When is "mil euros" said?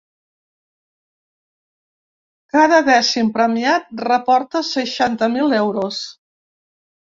5.39-6.05